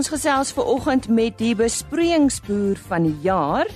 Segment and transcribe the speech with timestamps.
[0.00, 3.68] ons gesels ver oggend met die besproeiingsboer van die jaar.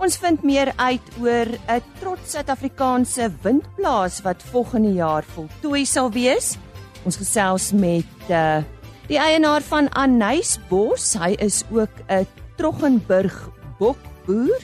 [0.00, 6.56] Ons vind meer uit oor 'n trots Suid-Afrikaanse windplaas wat volgende jaar voltooi sal wees.
[7.04, 8.64] Ons gesels met uh,
[9.08, 11.12] die eienaar van Anysbos.
[11.12, 13.36] Hy is ook 'n Troggenburg
[13.78, 14.60] bokboer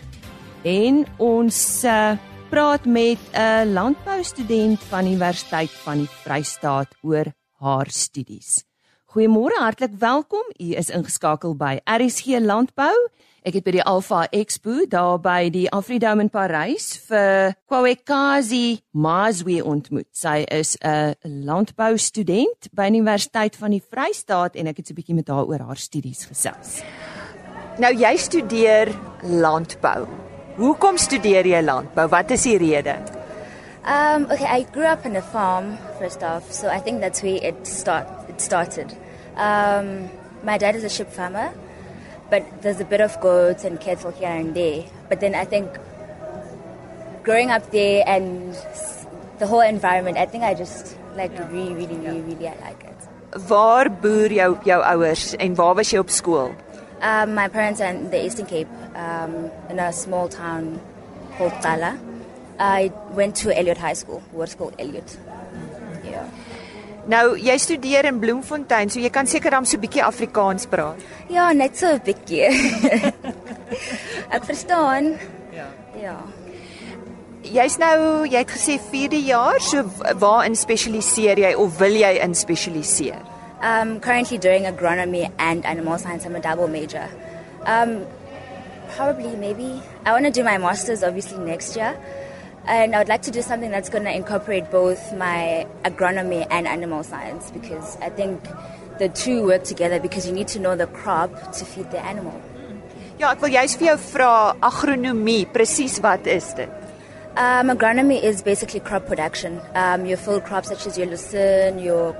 [0.64, 2.16] en ons uh,
[2.48, 7.26] praat met 'n landboustudent van die Universiteit van die Vrystaat oor
[7.60, 8.71] haar studies.
[9.12, 10.46] Goeiemôre, hartlik welkom.
[10.56, 12.94] U is ingeskakel by RSG Landbou.
[13.44, 19.58] Ek het by die Alpha Expo daar by die Afridome in Parys vir Kwawekazi Mazwi
[19.60, 20.08] ontmoet.
[20.16, 21.12] Sy is 'n
[21.44, 25.60] landboustudent by die Universiteit van die Vrystaat en ek het 'n bietjie met haar oor
[25.60, 26.80] haar studies gesels.
[27.78, 30.08] Nou jy studeer landbou.
[30.56, 32.08] Hoekom studeer jy landbou?
[32.08, 32.96] Wat is die rede?
[33.84, 37.36] Um, okay, I grew up in a farm first off, so I think that's where
[37.42, 39.01] it start it started.
[39.36, 40.10] Um,
[40.42, 41.52] my dad is a sheep farmer,
[42.30, 44.84] but there's a bit of goats and cattle here and there.
[45.08, 45.68] But then I think
[47.22, 48.54] growing up there and
[49.38, 51.48] the whole environment, I think I just like yeah.
[51.50, 52.90] really, really, really, really, I like it.
[53.48, 56.52] Waar boer jou jou ouers en waar was jy op skool?
[57.00, 60.80] Um, my parents are in the Eastern Cape, um, in a small town
[61.36, 61.98] called Tala.
[62.58, 65.18] I went to Elliot High School, what's called Elliot.
[67.10, 71.00] Nou, jy studeer in Bloemfontein, so jy kan seker dan so 'n bietjie Afrikaans praat.
[71.28, 72.46] Ja, net so 'n bietjie.
[74.36, 75.18] Ek verstaan.
[75.52, 75.66] Ja.
[76.00, 76.16] Ja.
[77.42, 79.82] Jy's nou, jy het gesê 4de jaar, so
[80.18, 83.18] waarin spesialiseer jy of wil jy in spesialiseer?
[83.62, 87.08] Um currently doing agronomy and animal science I'm a double major.
[87.66, 88.06] Um
[88.96, 91.94] probably maybe I want to do my masters obviously next year.
[92.66, 96.66] And I would like to do something that's going to incorporate both my agronomy and
[96.68, 98.40] animal science because I think
[98.98, 102.40] the two work together because you need to know the crop to feed the animal.
[103.18, 104.30] Ja, ek wil juist vir jou vra
[104.66, 106.70] agronomie, presies wat is dit?
[107.36, 109.60] Um, agronomy is basically crop production.
[109.74, 112.16] Um, your full crops such as your lucerne, your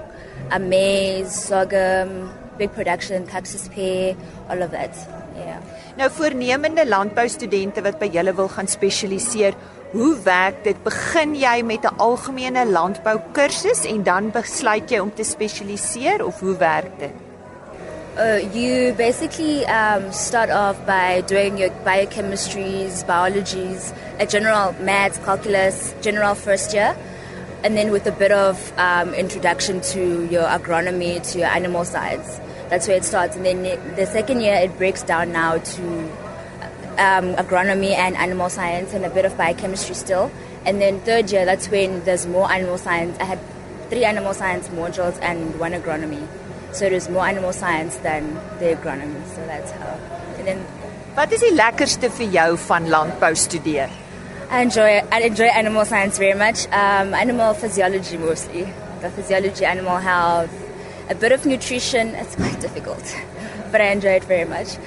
[0.61, 4.17] maize, sorghum, big production, cactus pear,
[4.49, 4.95] all of that.
[5.37, 5.61] Yeah.
[5.97, 9.55] Nou voornemende landboustudente wat by julle wil gaan spesialiseer,
[9.93, 10.79] Hoe werk dit?
[10.83, 16.41] Begin jy met 'n algemene landbou kursus en dan besluit jy om te spesialiseer of
[16.41, 17.13] hoe werk dit?
[18.17, 25.95] Uh, you basically um, start off by doing your biochemistries, biologies, a general maths, calculus,
[26.01, 26.97] general first year,
[27.63, 32.41] and then with a bit of um, introduction to your agronomy, to your animal science.
[32.73, 33.37] That's where it starts.
[33.37, 33.63] And then
[33.97, 35.83] the second year, it breaks down now to
[36.97, 40.33] um, agronomy and animal science and a bit of biochemistry still.
[40.65, 43.19] And then third year, that's when there's more animal science.
[43.21, 43.39] I had
[43.91, 46.27] three animal science modules and one agronomy.
[46.73, 49.23] So there's more animal science than the agronomy.
[49.35, 49.93] So that's how.
[50.39, 50.67] And then.
[51.15, 53.93] Wat is die lekkerste vir jou van landbou studeer?
[54.49, 56.65] I enjoy I enjoy animal science very much.
[56.73, 58.65] Um, animal physiology mostly.
[59.03, 60.62] The physiology, animal health,
[61.09, 62.15] a bit of nutrition.
[62.15, 63.05] It's quite difficult,
[63.71, 64.79] but I enjoy it very much.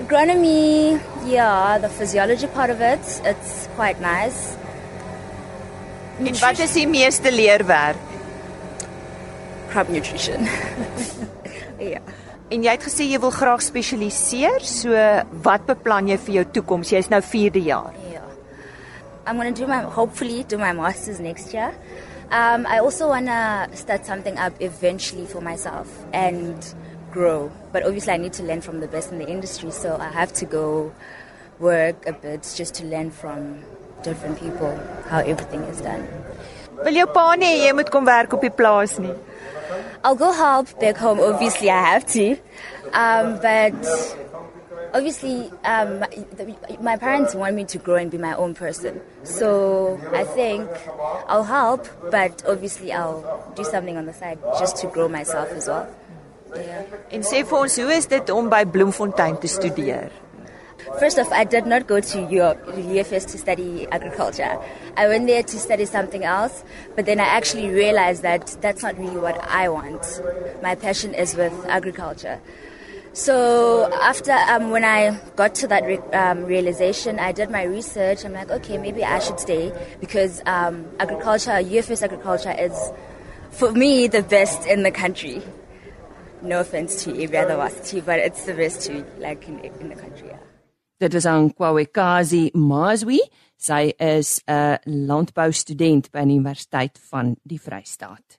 [0.00, 4.56] Agronomy, yeah, the physiology part of it, it's quite nice.
[6.18, 7.96] En wat is die meeste leerwerk?
[9.70, 10.46] Crop nutrition.
[11.92, 12.00] ja.
[12.52, 14.92] En jy het gesê jy wil graag spesialiseer, so
[15.44, 16.92] wat beplan jy vir jou toekoms?
[16.92, 17.94] Jy's nou 4de jaar.
[18.12, 18.20] Ja.
[19.26, 21.72] I'm going to do my hopefully do my masters next year.
[22.32, 26.56] Um I also want to start something up eventually for myself and
[27.12, 27.52] grow.
[27.72, 30.32] But obviously, I need to learn from the best in the industry, so I have
[30.40, 30.92] to go
[31.60, 33.62] work a bit just to learn from
[34.02, 34.72] different people
[35.08, 36.08] how everything is done.
[36.82, 39.12] Wil jou pa nie jy moet kom werk op die plaas nie?
[40.02, 41.20] I'll go help back home.
[41.20, 42.32] Obviously, I have to.
[42.92, 43.76] Um, but
[44.92, 46.04] obviously, um,
[46.80, 49.00] my parents want me to grow and be my own person.
[49.24, 50.68] So I think
[51.26, 55.68] I'll help, but obviously, I'll do something on the side just to grow myself as
[55.68, 55.88] well.
[56.52, 56.82] Ja.
[57.08, 60.10] En sê vir ons, hoe is dit om by Bloemfontein te studeer?
[60.98, 64.58] First off, I did not go to UFS to study agriculture.
[64.96, 66.64] I went there to study something else,
[66.96, 70.20] but then I actually realized that that's not really what I want.
[70.62, 72.40] My passion is with agriculture.
[73.14, 78.24] So after um, when I got to that re um, realization, I did my research.
[78.24, 82.72] I'm like, okay, maybe I should stay because um, agriculture, UFS agriculture, is
[83.50, 85.42] for me the best in the country.
[86.42, 87.56] no offense to every other
[88.04, 90.30] but it's the best to like in, in the country.
[90.98, 93.18] Dit was aan Kwawekazi Mazwi.
[93.56, 98.38] Sy is 'n landboustudent by die Universiteit van die Vrystaat.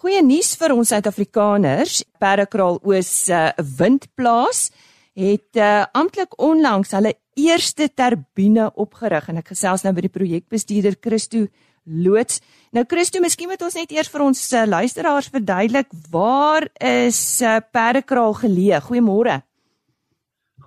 [0.00, 1.98] Goeie nuus vir ons Suid-Afrikaners.
[2.22, 4.70] Parakraal Oos se uh, windplaas
[5.12, 10.96] het uh, amptelik onlangs hulle eerste turbine opgerig en ek gesels nou by die projekbestuurder
[11.04, 11.42] Christo
[11.84, 12.40] loods.
[12.72, 17.58] Nou Christo, miskien moet ons net eers vir ons uh, luisteraars verduidelik waar is uh,
[17.60, 18.80] Parakraal geleë?
[18.86, 19.36] Goeiemôre.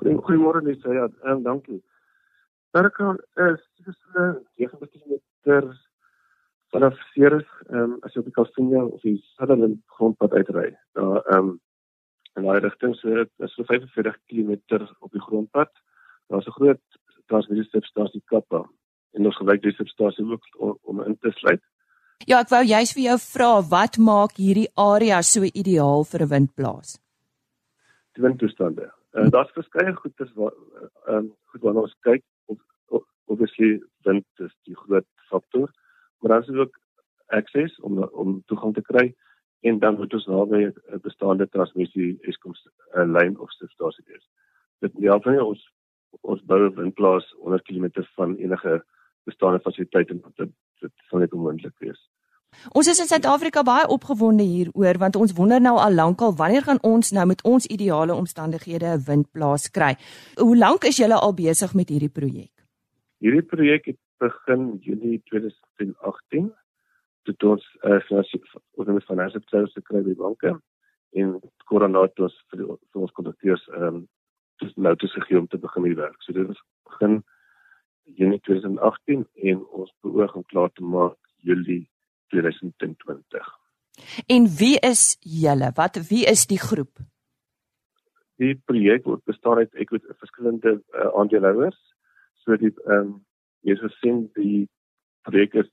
[0.03, 0.94] Goeiemôre Lisa.
[0.94, 1.79] Ja, um, dankie.
[2.69, 3.18] Parakraal
[3.50, 5.74] is 'n uh, 90 km
[6.74, 11.22] vanaf Ceres, ehm um, as jy op die Kastinia of die Sutherland grondpad uitry, daar
[11.22, 11.60] ehm um,
[12.38, 14.56] in daai rigting so is so 45 km
[15.06, 15.70] op die grondpad.
[16.34, 16.81] Daar's 'n groot
[17.28, 18.64] transmissiestasie Kappa
[19.14, 21.62] en ons gebruik die substasie ook om, om in te sluit.
[22.25, 26.30] Ja, ek wou juist vir jou vra wat maak hierdie area so ideaal vir 'n
[26.30, 27.00] windplaas?
[28.16, 28.92] Die windtoestande.
[29.14, 30.54] Uh, Daar's verskeie goeders wat
[31.08, 32.24] ehm um, goed wanneer ons kyk,
[33.34, 35.70] obviously wind is die groot faktor
[36.24, 36.80] maar dan is ook
[37.28, 39.14] access om om toegang te kry
[39.60, 42.54] en dan moet ons naby 'n bestaande transmissie Eskom
[42.96, 44.18] 'n lyn of substasie hê.
[44.80, 45.72] Dit ja, van ons
[46.22, 48.84] ons bou 'n windplaas 100 km van enige
[49.24, 52.10] bestaande fasiliteit en dit dit sal net onmoontlik wees.
[52.72, 56.81] Ons is in Suid-Afrika baie opgewonde hieroor want ons wonder nou al lankal wanneer gaan
[56.81, 59.96] ons nou met ons ideale omstandighede 'n windplaas kry.
[60.36, 62.52] Hoe lank is julle al besig met hierdie projek?
[63.20, 66.52] Hierdie projek het begin Junie 2018
[67.24, 70.54] toe ons uh, ons het finansiële close gekry by banke
[71.20, 71.38] en
[71.70, 74.04] korona het ons vir, die, vir ons kontrakteurs ehm um,
[74.62, 76.20] dis nou te gegee om te begin hier werk.
[76.24, 77.18] So dit is begin
[78.20, 81.90] Junie 2018 en ons beoog om klaar te maak Julie
[82.31, 83.50] 2020.
[84.36, 85.72] En wie is julle?
[85.75, 87.02] Wat wie is die groep?
[88.42, 91.80] Die projek word bestaan uit ek weet verskillende uh, aandeelhouers.
[92.46, 93.14] So die ehm um,
[93.63, 94.68] jy sou sien die
[95.27, 95.69] projek is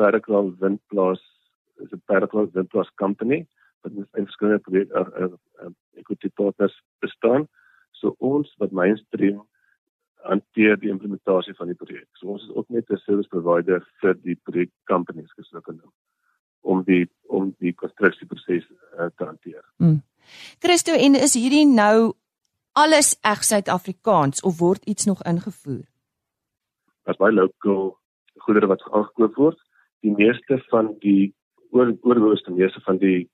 [0.00, 1.22] Paragraaf Windplaas
[1.82, 3.46] is 'n Paragraaf Windplaas company
[3.82, 5.32] wat met verskillende projek uh, uh,
[5.62, 7.48] uh, equity partners bestaan.
[7.90, 9.40] So ons wat mainstream
[10.22, 12.08] hanteer die implementasie van die projek.
[12.12, 15.88] So ons is ook net 'n service provider vir die projek companies gesoekende
[16.60, 19.64] om die om die konstruksieproses uh, te hanteer.
[19.76, 20.02] Mm.
[20.58, 22.14] Christo en is hierdie nou
[22.72, 25.89] alles reg Suid-Afrikaans of word iets nog ingevoer?
[27.10, 27.96] As baie local
[28.46, 29.58] goedere wat aangekoop word.
[30.06, 31.32] Die meeste van die
[31.70, 33.28] oor oorhoogste meeste van die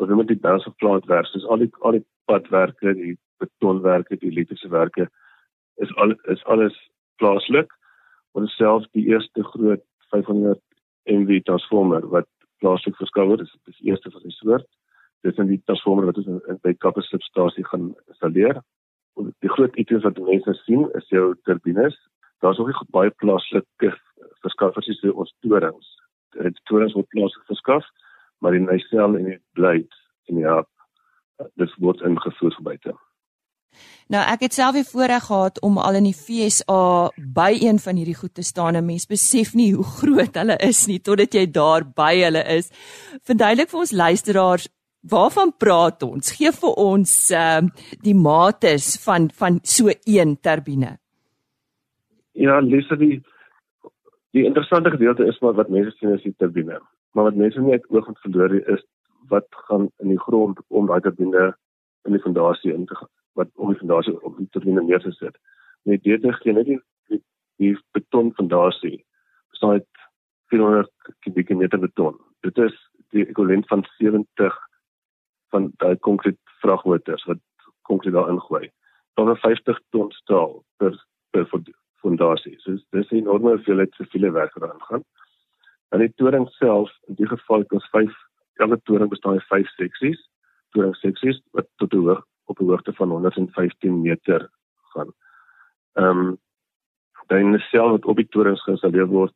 [0.00, 4.16] of noem dit balance of plant werk, soos al die al die padwerke, die betonwerke,
[4.16, 5.10] die elektriese werke
[5.84, 6.76] is al is alles
[7.20, 7.72] plaaslik.
[8.38, 9.82] Ons self die eerste groot
[10.14, 10.60] 500
[11.10, 12.28] MV transformer wat
[12.62, 14.68] plaaslik verskaf word, is die eerste van sy soort.
[15.24, 18.62] Dit is 'n transformer wat ons in, in by Kaapse substasie gaan installeer.
[19.44, 21.96] Die groot items wat mense sien is jou turbines
[22.40, 23.92] daar's ook nie baie plaaslike
[24.44, 25.92] verskaffers soos ons torings.
[26.36, 27.86] Dit torings word plaaslik verskaf,
[28.40, 30.56] maar die nacelle en die blade en ja,
[31.60, 32.96] dit word ingevoer van buite.
[34.10, 38.00] Nou ek het self die voorreg gehad om al in die FSA by een van
[38.00, 38.76] hierdie goed te staan.
[38.76, 42.70] 'n Mens besef nie hoe groot hulle is nie totdat jy daar by hulle is.
[43.22, 44.68] Verduidelik vir ons luisteraars
[45.00, 46.34] Waarvan praat ons?
[46.36, 50.99] Geef vir ons ehm uh, die mates van van so een turbine.
[52.32, 53.22] Ja, Lisa, die
[54.30, 56.78] die interessante gedeelte is maar wat mense sien as die turbine.
[57.12, 58.84] Maar wat mense nie uit oog moet verloor is
[59.32, 61.48] wat gaan in die grond om daai turbine
[62.06, 65.12] in die fondasie in te gaan, wat om die fondasie op die turbine neer te
[65.12, 65.36] sit.
[65.82, 66.78] Net dit is geen net die,
[67.10, 67.20] die,
[67.58, 69.00] die beton fondasie
[69.50, 70.06] bestaan uit
[70.54, 70.90] 400
[71.26, 72.18] kubieke meter beton.
[72.46, 72.76] Dit is
[73.10, 74.58] die ekwivalent van 70
[75.50, 77.42] van daai konkrete vragmotors wat
[77.82, 78.70] konkreet daar ingooi.
[79.18, 80.94] Daar is 50 ton staal per
[81.30, 81.46] per
[82.00, 82.56] fondasie.
[82.60, 85.04] So dis 'n enorme hoeveelheid siviele werk wat daarin gaan.
[85.90, 88.12] En die toring self, in die geval het ons 5
[88.54, 90.20] elke toring bestaan uit 5 seksies,
[90.70, 94.50] toring seksies wat tot 'n hoog op 'n hoogte van 115 meter
[94.92, 95.12] gaan.
[95.92, 96.38] Ehm um,
[97.26, 99.34] dan die sel wat op die torings geïnstalleer word,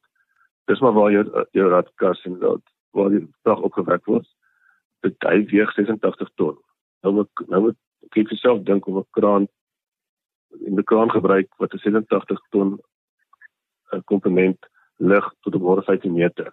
[0.65, 4.29] dis maar waar jou jou radkas en dat waar die dag opgewek word.
[5.01, 6.59] Dit hy weeg 86 ton.
[7.03, 7.79] Nou nou moet
[8.11, 9.49] kyk vir jouself dink om 'n kraan
[10.61, 12.79] in die kraan gebruik wat 'n 87 ton
[13.93, 16.53] uh, komponent lig tot op 15 meter.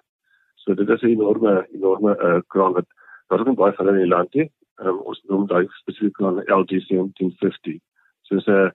[0.56, 2.86] So dit is 'n enorme enorme uh, kraan wat
[3.28, 4.50] daar is baie van in die land hier.
[4.76, 7.80] Um, ons noem daai spesifieke kraan LG 1750.
[8.22, 8.70] So dis 'n uh,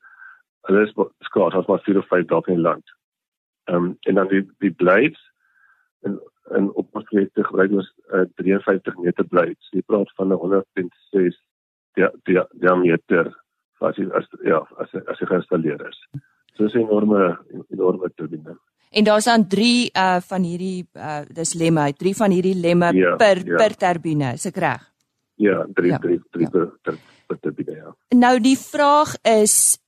[0.67, 2.87] hulle is skaat het maar 4 of 5 dalk in die land.
[3.65, 5.33] Ehm um, en dan die die blades
[6.01, 9.69] en en op ons projekte gebruik ons uh, 53 meter blades.
[9.71, 11.43] Jy praat van 'n 106
[11.95, 13.45] dia, dia, diameter
[13.81, 15.99] as jy as ja, as as hy geïnstalleer is.
[16.57, 17.39] So 'n enorme
[17.71, 18.57] enorme turbine.
[18.91, 23.17] En daar's dan 3 uh van hierdie uh dis lemme, 3 van hierdie lemme ja,
[23.17, 23.57] per ja.
[23.57, 24.93] per turbine, is ek reg?
[25.37, 27.97] Ja, 3 3 3 per per, per turbine ja.
[28.17, 29.79] Nou die vraag is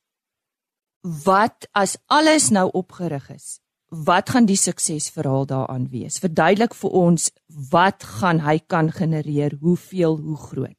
[1.24, 3.60] wat as alles nou opgerig is?
[3.88, 6.18] Wat gaan die suksesverhaal daaraan wees?
[6.20, 7.30] Verduidelik vir ons
[7.70, 9.56] wat gaan hy kan genereer?
[9.60, 10.76] Hoeveel, hoe groot?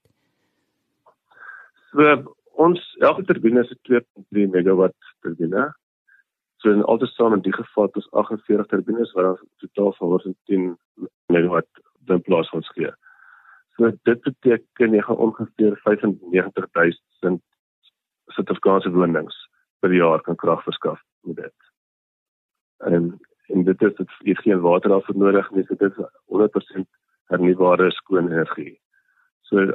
[1.89, 5.69] So ons elke turbine is 2.3 megawatt turbine.
[6.59, 10.65] So in altesaam in die geval is 48 turbines wat dan totaal van 110
[11.31, 12.91] megawatt dan plaas ons gee.
[13.77, 17.39] So dit beteken jy gaan ongeveer 95000
[18.35, 19.37] sertifikaatse wonings
[19.79, 21.57] per jaar kan krag verskaf met dit.
[22.77, 25.95] En en dit is dit is geen water daarvoor nodig nie, dit is
[26.29, 26.89] 100%
[27.31, 28.75] hernubare skoon energie.
[29.41, 29.71] So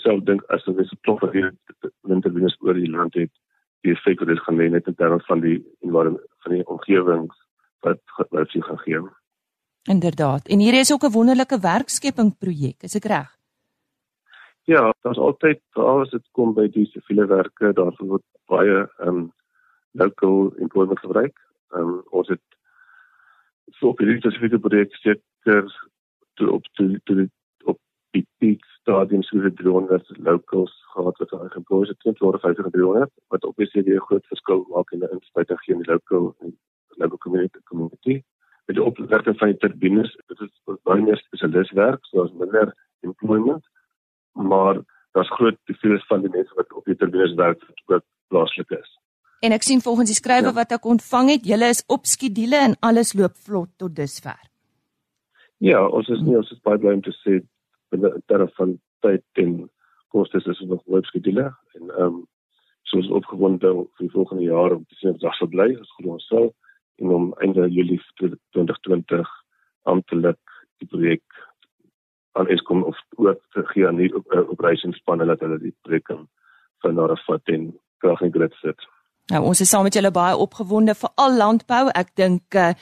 [0.00, 3.30] sou dink as jy 'n klop van hierdie windturbines oor die land het,
[3.82, 7.30] die effek wat dit gaan hê net in terme van die environment van die omgewing
[7.82, 9.00] wat wat jy gaan gee.
[9.90, 10.48] Inderdaad.
[10.48, 13.30] En hier is ook 'n wonderlike werkskeping projek, is ek reg?
[14.64, 19.32] Ja, daar's altyd as dit kom by die siviele werke, daar word baie ehm um,
[19.92, 21.36] local employment gebruik.
[21.74, 22.40] Ehm um, ons het
[23.78, 25.66] so op hierdie spesifieke projek seker
[26.34, 27.28] toe op toe toe
[27.64, 27.78] op
[28.10, 33.44] die peak stadium so vir 300 locals gehad wat hulle geboos het teen 25300 wat
[33.50, 36.34] obviously 'n groot verskil maak in die inspuiting in die local
[37.00, 38.22] local community community.
[38.66, 40.52] Met die opligting van die turbines dit is
[40.84, 43.64] baie meer spesialiswerk so as minder employment
[44.32, 48.98] maar daar's groot hoeveelheid van die mense wat op die turbines werk wat plaaslik is.
[49.42, 50.56] En ek sien volgens die skrywe ja.
[50.60, 54.38] wat ek ontvang het julle is op skedule en alles loop vlot tot dusver.
[55.58, 57.40] Ja, ons is nie ons is baie bly om te sê
[57.92, 59.56] binne in terme van tyd en
[60.14, 62.20] kostes is nog hoop skedule en ehm um,
[62.92, 66.16] soos opgewonde vir die volgende jaar om te sien of dit sal bly as glo
[66.16, 66.50] ons sal
[67.00, 69.30] en om einde Julie 2020
[69.92, 71.42] amptelik die projek
[72.38, 76.26] aan Eskom of ook te gee aan die operasiespanne dat hulle die projek kan
[77.14, 77.70] af vat en
[78.02, 78.88] krag in grid sit.
[79.30, 81.84] Nou ons is saam met julle baie opgewonde vir al landbou.
[81.94, 82.72] Ek dink uh,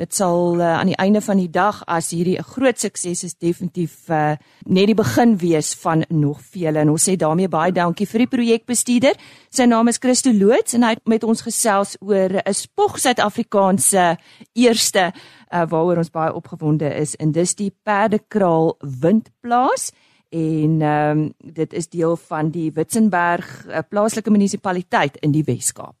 [0.00, 3.34] dit sal uh, aan die einde van die dag as hierdie 'n groot sukses is
[3.36, 6.78] definitief uh, net die begin wees van nog vele.
[6.80, 9.14] En ons sê daarmee baie dankie vir die projekbestuurder.
[9.50, 14.16] Sy naam is Christo Loots en hy het met ons gesels oor 'n spog Suid-Afrikaanse
[14.54, 15.12] eerste
[15.52, 19.92] uh, waaroor ons baie opgewonde is en dis die Perdekraal windplaas
[20.30, 25.99] en ehm um, dit is deel van die Witzenberg uh, plaaslike munisipaliteit in die Wes-Kaap.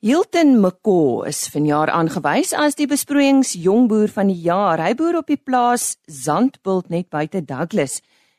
[0.00, 4.78] Hilton McCaw is vanjaar aangewys as die besproeiingsjongboer van die jaar.
[4.78, 7.96] Hy boer op die plaas Zandbult net buite Douglas.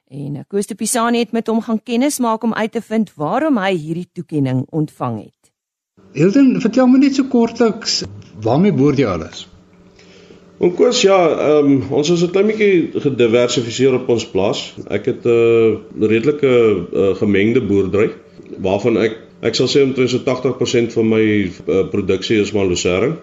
[0.08, 3.60] En Koos de Pisani het met hom gaan kennis maak om uit te vind waarom
[3.60, 5.52] hy hierdie toekenning ontvang het.
[6.16, 8.06] Hilton, vertel my net so kortliks
[8.40, 9.44] waarmee boer jy alles?
[10.64, 11.20] Ons kos ja,
[11.60, 14.78] um, ons is 'n klein bietjie gediversifiseer op ons plaas.
[14.88, 18.14] Ek het 'n uh, redelike uh, gemengde boerdery
[18.64, 23.18] waarvan ek ek sal sê omtrent so 80% van my uh, produksie is maar losering.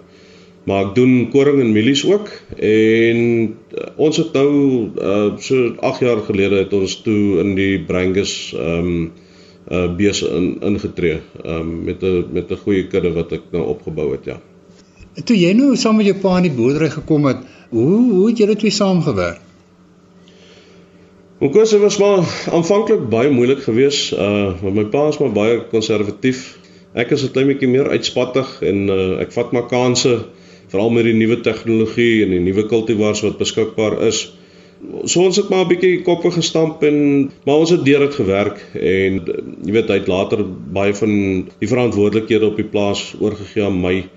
[0.66, 4.50] Maar ek doen koring en mielies ook en uh, ons het nou
[4.98, 9.06] uh, so 8 jaar gelede het ons toe in die Brangus ehm um,
[9.66, 14.12] uh bees in ingetree um met 'n met 'n goeie kudde wat ek nou opgebou
[14.12, 14.38] het ja.
[15.24, 17.38] Toe jy nou saam met jou pa in die boerdery gekom het,
[17.70, 19.40] hoe hoe het julle twee saamgewerk?
[21.36, 25.34] Hoe kos dit was maar aanvanklik baie moeilik geweest, uh want my pa is maar
[25.36, 26.56] baie konservatief.
[26.96, 30.14] Ek is 'n klein bietjie meer uitspattig en uh ek vat maar kansse
[30.72, 34.32] veral met die nuwe tegnologie en die nuwe kultivars wat beskikbaar is.
[35.04, 38.62] So ons het maar 'n bietjie koppe gestamp en maar ons het deur dit gewerk
[38.72, 39.20] en
[39.66, 40.40] jy weet hy het later
[40.72, 41.12] baie van
[41.60, 44.08] die verantwoordelikhede op die plaas oorgegee aan my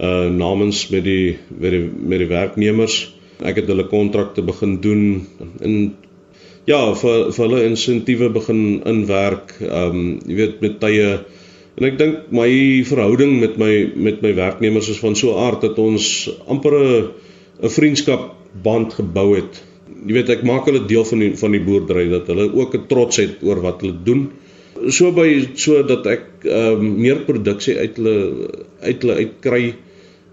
[0.00, 3.12] uh namens met die met die met die werknemers.
[3.44, 5.26] Ek het hulle kontrakte begin doen
[5.60, 5.92] en
[6.68, 9.56] ja, vir vir hulle insentiewe begin inwerk.
[9.62, 11.08] Um jy weet met tye
[11.72, 12.48] en ek dink my
[12.84, 17.10] verhouding met my met my werknemers is van so 'n aard dat ons amper 'n
[17.62, 19.62] 'n vriendskap band gebou het.
[20.06, 22.86] Jy weet ek maak hulle deel van die van die boerdery dat hulle ook 'n
[22.88, 24.30] trots het oor wat hulle doen.
[24.88, 28.48] So by so dat ek ehm um, meer produksie uit hulle
[28.80, 29.74] uit hulle uitkry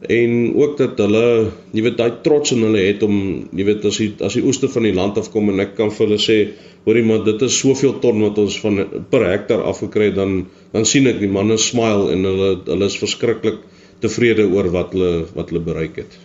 [0.07, 3.15] en ook dat hulle jy weet daai trots in hulle het om
[3.51, 6.05] jy weet as die as die oeste van die land afkom en ek kan vir
[6.05, 6.37] hulle sê
[6.85, 8.79] hoorie maar dit is soveel ton wat ons van
[9.11, 13.59] per hektaar afgekry dan dan sien ek die manne smile en hulle hulle is verskriklik
[13.99, 16.17] tevrede oor wat hulle wat hulle bereik het.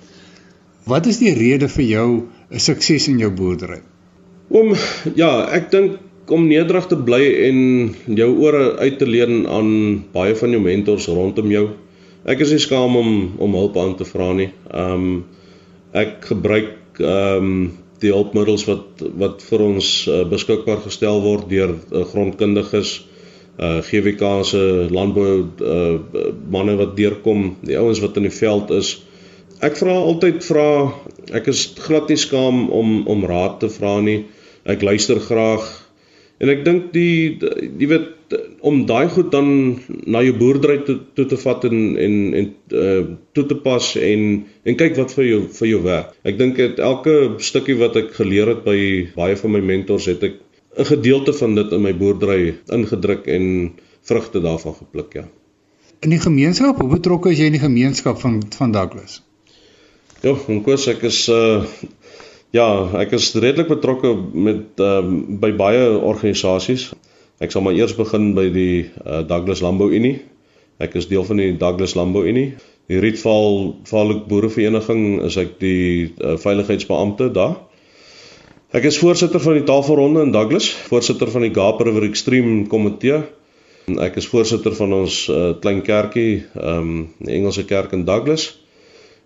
[0.86, 2.08] Wat is die rede vir jou
[2.50, 3.80] 'n sukses in jou boerdery?
[4.50, 4.74] Om
[5.16, 5.98] ja, ek dink
[6.30, 11.08] om nederig te bly en jou ore uit te leen aan baie van jou mentors
[11.08, 11.68] rondom jou
[12.24, 13.10] ek is nie skaam om
[13.42, 14.50] om hulp aan te vra nie.
[14.70, 15.24] Ehm um,
[15.94, 17.64] ek gebruik ehm um,
[18.02, 22.96] die hulpmiddels wat wat vir ons uh, beskikbaar gestel word deur uh, grondkundiges,
[23.54, 25.30] uh GWK se landbou
[25.62, 28.96] uh manne wat deurkom, die ouens wat in die veld is.
[29.62, 30.68] Ek vra altyd vra
[31.32, 34.24] ek is glad nie skaam om om raad te vra nie.
[34.64, 35.70] Ek luister graag
[36.42, 38.08] En ek dink die jy weet
[38.60, 39.48] om daai goed dan
[40.06, 42.48] na jou boerdery toe, toe te vat en en en
[42.80, 43.02] uh
[43.36, 44.24] toe te pas en
[44.64, 46.12] en kyk wat vir jou vir jou werk.
[46.24, 48.78] Ek dink dit elke stukkie wat ek geleer het by
[49.16, 50.40] baie van my mentors het ek
[50.78, 55.24] 'n gedeelte van dit in my boerdery ingedruk en vrugte daarvan gepluk, ja.
[56.02, 59.22] In die gemeenskap, hoe betrokke is jy in die gemeenskap van van Douglas?
[60.22, 61.64] Ja, en kos ek is uh
[62.54, 62.66] Ja,
[63.00, 66.92] ek is redelik betrokke met ehm um, by baie organisasies.
[67.42, 70.20] Ek sal maar eers begin by die uh, Douglas Landbou Unie.
[70.82, 72.52] Ek is deel van die Douglas Landbou Unie.
[72.90, 77.56] Die Rietval Valk Boerevereniging is ek die uh, veiligheidsbeampte daar.
[78.74, 83.22] Ek is voorsitter van die Tafelronde in Douglas, voorsitter van die Gaaper River Extreme Komitee.
[84.02, 88.52] Ek is voorsitter van ons uh, klein kerkie, ehm um, die Engelse kerk in Douglas.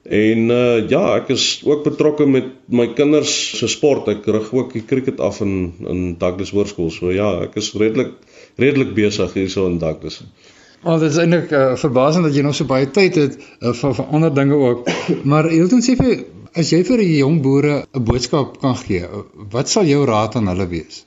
[0.09, 4.09] En uh ja, ek is ook betrokke met my kinders se sport.
[4.09, 6.89] Ek rig ook die cricket af in in Douglas Hoërskool.
[6.95, 8.15] So ja, ek is redelik
[8.57, 10.23] redelik besig hierso in Douglas.
[10.83, 13.95] Al dit is eintlik uh, verbasend dat jy nog so baie tyd het uh, vir
[13.99, 14.89] vir ander dinge ook.
[15.31, 16.25] Maar Hilton sê vir
[16.57, 19.05] as jy vir die jong boere 'n boodskap kan gee,
[19.53, 21.05] wat sal jou raad aan hulle wees?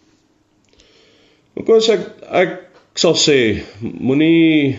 [1.57, 2.05] Ek wou sê ek,
[2.43, 2.53] ek
[2.93, 3.39] sal sê
[3.81, 4.77] moenie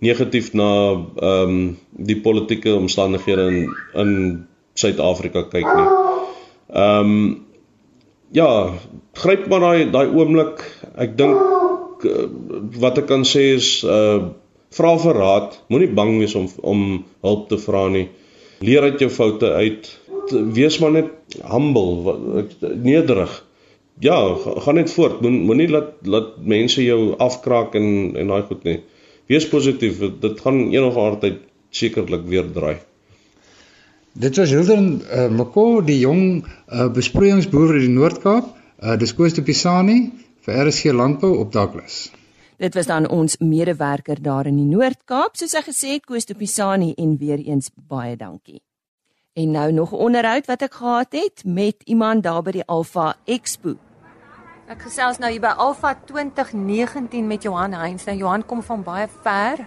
[0.00, 0.70] negatief na
[1.16, 3.58] ehm um, die politieke omstandighede in
[3.94, 4.12] in
[4.74, 5.88] Suid-Afrika kyk nie.
[6.72, 7.46] Ehm um,
[8.32, 8.72] ja,
[9.12, 10.62] gryp maar daai daai oomblik.
[10.96, 12.28] Ek dink uh,
[12.80, 14.30] wat ek kan sê is uh
[14.70, 15.58] vra vir raad.
[15.68, 16.82] Moenie bang wees om om
[17.26, 18.08] hulp te vra nie.
[18.64, 19.88] Leer uit jou foute uit.
[20.30, 23.32] Wees maar net humble, nederig.
[24.00, 24.16] Ja,
[24.64, 25.20] gaan net voort.
[25.20, 28.78] Moenie laat laat mense jou afkraak en en daai goed nie
[29.30, 30.00] wees positief.
[30.22, 32.78] Dit gaan eendag altyd sekerlik weer draai.
[34.12, 38.48] Dit was Hilden uh, Mako, die jong uh, besproeiingsboer in die Noord-Kaap.
[38.80, 40.00] Uh, dis Koos de Pisani
[40.42, 42.08] vir RSG Landbou op Douglas.
[42.60, 46.34] Dit was dan ons medewerker daar in die Noord-Kaap, soos hy gesê het, Koos de
[46.34, 48.58] Pisani en weer eens baie dankie.
[49.38, 53.14] En nou nog 'n onderhoud wat ek gehad het met iemand daar by die Alpha
[53.24, 53.78] Expo.
[54.70, 58.04] Ek gesels nou hier by Alpha 2019 met Johan Heinz.
[58.06, 59.64] Nou Johan kom van baie ver,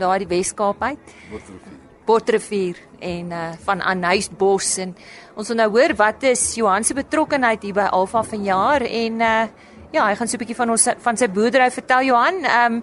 [0.00, 1.10] daar die Wes-Kaap uit.
[1.28, 1.74] Botrivier.
[2.08, 4.94] Botrivier en uh van Anhuisbos en
[5.36, 9.44] ons wil nou hoor wat is Johan se betrokkeheid hier by Alpha vanjaar en uh
[9.92, 12.40] ja, hy gaan so 'n bietjie van ons van sy boerdery vertel Johan.
[12.44, 12.82] Ehm um,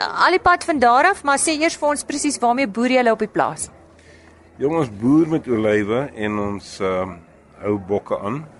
[0.00, 3.08] al die pad van daar af, maar sê eers vir ons presies waarmee boer jy
[3.10, 3.68] op die plaas?
[4.56, 7.16] Jong ons boer met olywe en ons ehm uh,
[7.60, 8.55] hou bokke aan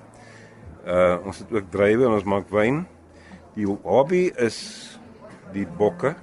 [0.86, 2.84] Uh ons het ook drywe en ons maak wyn.
[3.56, 4.58] Die hobby is
[5.54, 6.14] die bokke.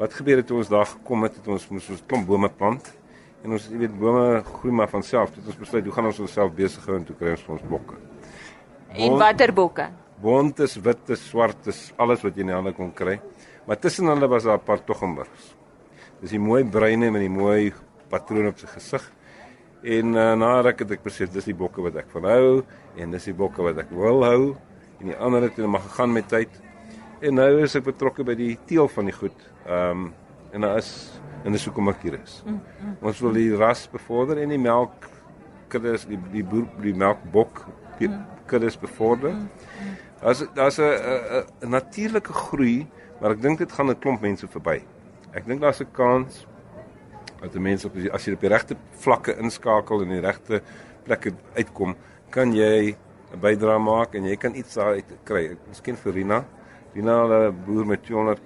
[0.00, 2.88] Wat gebeur het toe ons daar gekom het, het ons moes ons klomp bome plant
[3.44, 5.30] en ons jy weet bome groei maar van self.
[5.36, 7.68] Dit ons besluit hoe gaan ons onsself besig hou en toe kry ons vir ons
[7.70, 8.00] bokke.
[8.98, 9.86] En watter bokke?
[10.20, 13.20] Bontes, wites, swartes, alles wat jy in die hande kon kry.
[13.68, 15.54] Maar tussen hulle was daar 'n paar toggenburgs.
[16.20, 17.72] Dis die mooi bruine met die mooi
[18.08, 19.12] patroon op sy gesig.
[19.82, 22.48] En uh, na ruk het ek besef dis die bokke wat ek van hou
[23.00, 24.42] en dis die bokke wat ek wil hou
[25.00, 26.52] en die ander het mag gegaan met tyd.
[27.24, 29.46] En nou is ek betrokke by die teel van die goed.
[29.66, 30.10] Ehm um,
[30.50, 30.90] en daar is
[31.46, 32.40] en dis hoekom ek hier is.
[32.42, 32.94] Mm, mm.
[33.06, 35.06] Ons wil die ras bevorder en die melk
[35.70, 37.62] kuddes die die boer die melkbok
[38.00, 38.24] die mm.
[38.50, 39.36] kuddes bevorder.
[40.20, 42.88] Daar's daar's 'n 'n natuurlike groei,
[43.20, 44.82] maar ek dink dit gaan 'n klomp mense verby.
[45.32, 46.46] Ek dink daar's 'n kans
[47.40, 50.60] dat mense op die, as jy op die regte vlakke inskakel en die regte
[51.06, 51.96] plekke uitkom,
[52.30, 52.96] kan jy
[53.32, 55.56] 'n bydrae maak en jy kan iets daar uit kry.
[55.68, 56.44] Miskien vir Rina.
[56.94, 58.40] Rina hulle boer met 200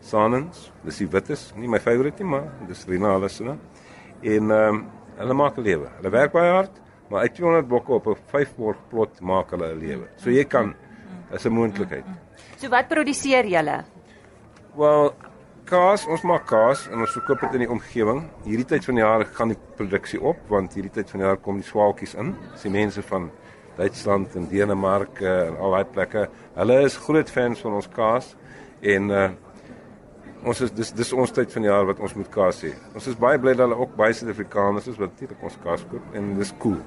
[0.00, 0.70] sanens.
[0.84, 3.44] Dis die wites, nie my favourite nie, maar dis Rina hulle se.
[3.44, 5.88] En ehm um, hulle maak 'n lewe.
[5.96, 9.74] Hulle werk baie hard, maar uit 200 bokke op 'n 5 bord plot maak hulle
[9.74, 10.06] 'n lewe.
[10.16, 10.74] So jy kan
[11.32, 12.04] is 'n moontlikheid.
[12.56, 13.84] So wat produseer julle?
[14.76, 15.14] Wel,
[15.70, 18.24] kaas, ons maak kaas en ons verkoop dit in die omgewing.
[18.46, 21.38] Hierdie tyd van die jaar gaan die produksie op want hierdie tyd van die jaar
[21.42, 22.32] kom die swaalkies in.
[22.54, 23.28] Dis die mense van
[23.78, 26.24] Duitsland en Denemarke en al daai plekke.
[26.56, 28.34] Hulle is groot fans van ons kaas
[28.82, 29.30] en uh
[30.40, 32.70] ons is dis dis ons tyd van die jaar wat ons moet kaas hê.
[32.96, 36.16] Ons is baie bly dat hulle ook baie Suid-Afrikaners is wat natuurlik ons kaas koop
[36.16, 36.78] en dis cool.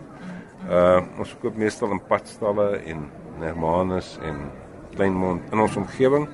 [0.65, 3.05] Uh ons koop meestal in padstalle en
[3.43, 4.47] Hermanus en
[4.95, 6.27] Kleinmond in ons omgewing.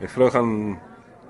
[0.00, 0.52] My vrou gaan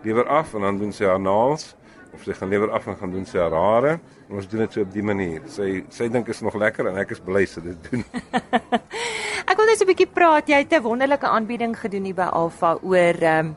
[0.07, 1.75] lewer af en dan doen sy haar naels
[2.17, 3.99] of sy gaan lewer af en gaan doen sy hare.
[4.27, 5.45] En ons doen dit so op die manier.
[5.53, 8.05] Sy sy dink is nog lekker en ek is bly sy dit doen.
[9.51, 10.49] Ek wil net 'n bietjie praat.
[10.49, 13.57] Jy het 'n wonderlike aanbieding gedoen hier by Alpha oor ehm um,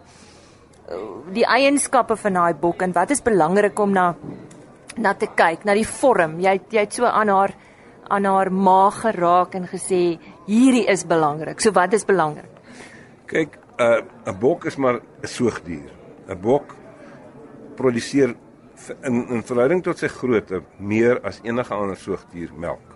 [1.34, 4.16] die eienskappe van daai bok en wat is belangrik om na
[4.98, 6.40] na te kyk, na die vorm.
[6.40, 7.54] Jy jy het so aan haar
[8.10, 11.62] aan haar maag geraak en gesê hierdie is belangrik.
[11.62, 12.50] So wat is belangrik?
[13.26, 15.99] Kyk, 'n uh, 'n bok is maar 'n soogdier.
[16.30, 16.76] 'n Bok
[17.76, 18.36] produseer
[19.02, 22.96] in in verhouding tot sy grootte meer as enige ander soogdier melk.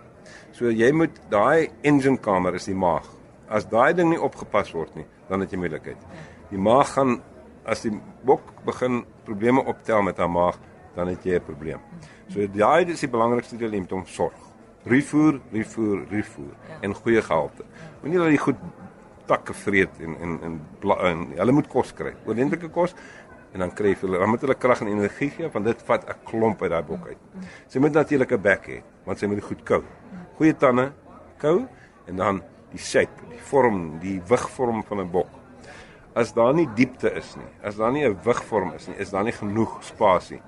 [0.51, 3.07] So jy moet daai engine kamer is die maag.
[3.49, 5.97] As daai ding nie opgepas word nie, dan het jy moeilikheid.
[6.51, 7.21] Die maag gaan
[7.65, 7.93] as die
[8.27, 10.59] bok begin probleme optel met haar maag,
[10.95, 11.79] dan het jy 'n probleem.
[12.29, 14.33] So daai is die belangrikste deel om te sorg.
[14.85, 16.77] Refoer, refoer, refoer ja.
[16.81, 17.63] en goeie gehalte.
[18.01, 18.57] Moenie dat die goed
[19.25, 22.13] takke vreet en en en, en hulle moet kos kry.
[22.25, 22.95] Oordentlike kos
[23.53, 26.25] en dan kry hulle dan moet hulle krag en energie gee want dit vat 'n
[26.29, 27.17] klomp uit daai bok uit.
[27.67, 29.83] Sy moet natuurlik 'n bek hê want sy moet goed kou.
[30.37, 30.91] Goeie tande,
[31.37, 31.67] kou
[32.07, 35.29] en dan die shape, die vorm, die wigvorm van 'n bok.
[36.15, 39.23] As daar nie diepte is nie, as daar nie 'n wigvorm is nie, is daar
[39.23, 40.41] nie genoeg spasie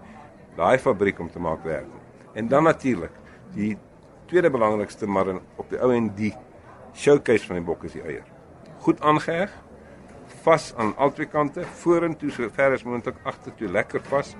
[0.55, 1.87] daai fabriek om te maak werk.
[2.33, 3.11] En dan natuurlik
[3.53, 3.77] die
[4.25, 6.33] tweede belangrikste maar op die ou en die
[6.95, 8.23] showcase van die bok is die eier.
[8.79, 9.51] Goed aangeheg,
[10.45, 14.35] vas aan albei kante, vorentoe so ver as moontlik, agtertoe lekker vas.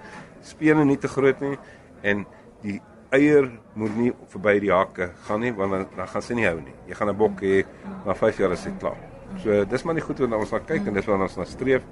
[0.45, 1.55] Spene nie te groot nie
[2.05, 2.25] en
[2.61, 2.79] die
[3.15, 3.47] eier
[3.79, 6.75] moet nie verby die hakke gaan nie want dan, dan gaan sy nie hou nie.
[6.89, 7.65] Jy gaan 'n bok hê
[8.05, 8.97] na 5 jaar as dit klaar.
[9.43, 11.83] So dis maar nie goed wat ons na kyk en dis wat ons na streef.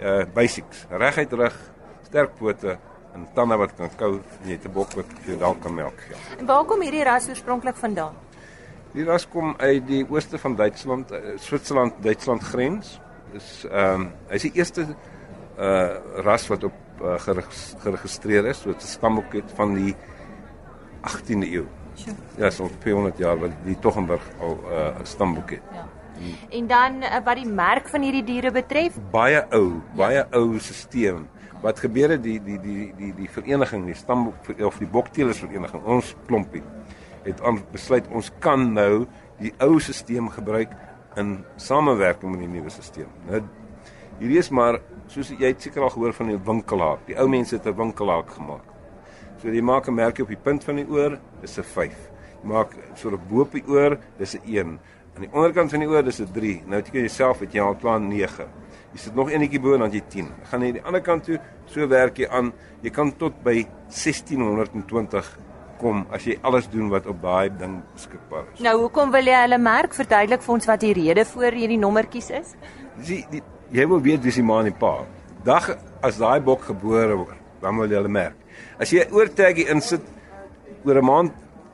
[0.00, 1.54] Uh basics, reguit rug,
[2.02, 2.78] sterk pote,
[3.14, 4.10] en tande wat kan kou
[4.48, 6.18] jy te bok wat jy dalk kan melk gee.
[6.40, 8.16] En waar kom hierdie ras oorspronklik vandaan?
[8.94, 12.98] Die ras kom uit die ooste van Duitsland, uh, Switserland, Duitsland grens.
[13.34, 14.86] Is ehm um, hy's die eerste
[15.58, 19.94] uh ras wat op uh, geregistreer is, so 'n stambok het van die
[21.02, 21.66] 18de eeu.
[21.94, 22.16] Sure.
[22.36, 25.62] Ja, so 200 jaar wat die Toggenburg al 'n uh, stambok het.
[25.72, 25.86] Ja.
[26.50, 30.26] En dan uh, wat die merk van hierdie diere betref, baie ou, baie ja.
[30.30, 31.26] ou stelsel
[31.64, 34.28] wat gebeur het die die die die die vereniging die stam
[34.68, 36.62] of die bokteelers vereniging ons klompie
[37.24, 39.06] het aan besluit ons kan nou
[39.40, 40.74] die ou stelsel gebruik
[41.16, 43.10] in samewerking met die nuwe stelsel.
[43.28, 43.42] Nou
[44.18, 47.06] hierdie is maar soos jy het seker al gehoor van die winkelhaak.
[47.08, 48.66] Die ou mense het 'n winkelhaak gemaak.
[49.42, 52.10] So jy maak 'n merkie op die punt van die oor, dis 'n 5.
[52.42, 54.78] Jy maak so 'n bo op die oor, dis 'n 1.
[55.14, 56.62] Aan die onderkant van die oor dis 'n 3.
[56.66, 58.46] Nou het jy jouself het jy al klaar 9.
[58.92, 60.28] Jy sit nog enetjie bo en dan jy 10.
[60.42, 62.52] Gaan jy die ander kant toe, so werk jy aan.
[62.82, 65.38] Jy kan tot by 1620
[65.84, 68.62] kom as jy alles doen wat op daai ding beskikbaar is.
[68.64, 69.96] Nou, hoekom wil jy hulle merk?
[69.96, 72.54] Verduidelik vir ons wat die rede vir hierdie nommertjies is.
[72.96, 73.42] Dis die
[73.74, 74.94] jy wil weet dis die ma en die pa.
[75.44, 75.70] Dag
[76.04, 78.40] as daai bok gebore word, dan wil jy hulle merk.
[78.80, 80.04] As jy oortaggie insit
[80.84, 81.32] oor 'n maand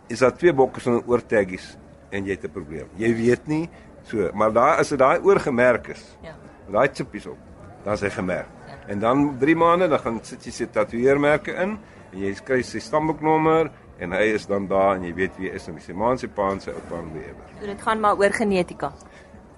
[0.09, 1.77] is daar twee bokke sonder oortaggies
[2.11, 2.89] en jy het 'n probleem.
[2.99, 3.69] Jy weet nie
[4.03, 6.17] so, maar daai as dit daai oorgemerk is.
[6.23, 6.35] Ja
[6.73, 7.39] daai chippies op.
[7.85, 8.49] Dan is hy gemerk.
[8.69, 8.79] Ja.
[8.93, 11.77] En dan 3 maande dan gaan sit jy sy tatoeëermerke in
[12.11, 13.71] en jy skryf sy stamboeknommer
[14.01, 16.21] en hy is dan daar en jy weet wie hy is en sy ma en
[16.21, 17.49] sy pa en sy oupa en wie ewer.
[17.61, 18.93] So dit gaan maar oor genetika.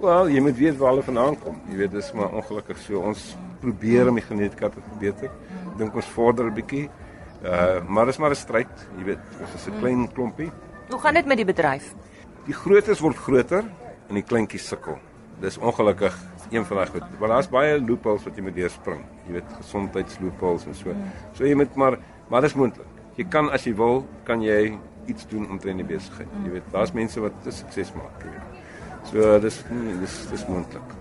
[0.02, 1.60] Wel, jy moet weet waar hulle vandaan kom.
[1.70, 5.30] Jy weet dis maar ongelukkig so ons probeer om die genetika te verbeter.
[5.62, 6.88] Ek dink ons vorder 'n bietjie.
[7.42, 10.50] Uh maar dis maar 'n stryd, jy weet, ons is 'n klein klompie.
[10.90, 11.94] Hoe gaan dit met die bedryf?
[12.46, 13.64] Die grootes word groter
[14.08, 14.98] en die kleintjies sukkel.
[15.40, 16.14] Dis ongelukkig
[16.50, 17.04] een van daai goed.
[17.18, 19.04] Want daar's baie loopholes wat jy moet deurspring.
[19.26, 20.94] Jy weet gesondheidsloopholes en so.
[21.32, 22.91] So jy moet maar maar dis moontlik.
[23.16, 24.78] Jy kan as jy wil, kan jy
[25.10, 26.28] iets doen om te in die besigheid.
[26.44, 28.60] Jy weet, daar's mense wat sukses maak, jy weet.
[29.10, 29.58] So dis
[30.00, 30.94] dis dis moontlik.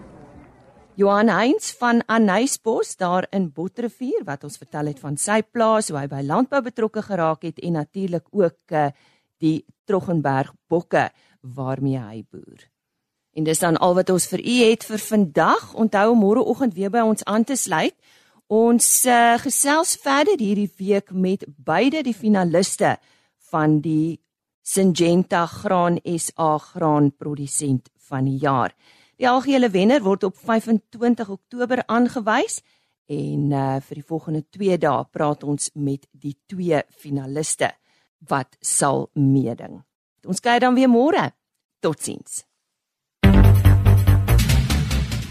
[1.00, 6.02] Johan Heinz van Anysbos daar in Botterivier wat ons vertel het van sy plaas hoe
[6.02, 8.90] hy by landbou betrokke geraak het en natuurlik ook uh,
[9.40, 11.08] die Troggenberg bokke
[11.42, 12.68] waarmee hy boer.
[13.34, 15.72] En dis dan al wat ons vir u het vir vandag.
[15.80, 17.96] Onthou môreoggend weer by ons aan te sluit.
[18.52, 22.98] Ons uh, gesels verder hierdie week met beide die finaliste
[23.48, 24.20] van die
[24.68, 28.76] Syngenta Graan SA graanprodusent van die jaar.
[29.16, 32.60] Die algehele wenner word op 25 Oktober aangewys
[33.08, 37.72] en uh, vir die volgende 2 dae praat ons met die twee finaliste
[38.28, 39.80] wat sal meeding.
[40.28, 41.30] Ons kyk dan weer môre.
[41.80, 42.44] Totsiens.